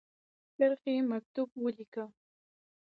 [0.57, 2.03] کرښې مکتوب ولیکی.